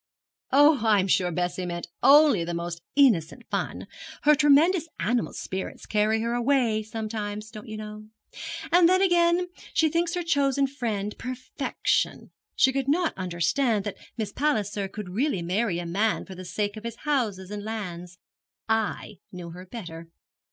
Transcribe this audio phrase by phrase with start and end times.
[0.51, 3.85] 'Oh, I am sure Bessie meant only the most innocent fun;
[4.23, 8.07] her tremendous animal spirits carry her away sometimes, don't you know.
[8.71, 12.31] And then, again, she thinks her chosen friend perfection.
[12.55, 16.75] She could not understand that Miss Palliser could really marry a man for the sake
[16.77, 18.17] of his houses and lands.
[18.67, 20.07] I knew her better.'